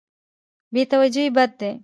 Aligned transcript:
بې 0.73 0.81
توجهي 0.91 1.29
بد 1.35 1.51
دی. 1.59 1.71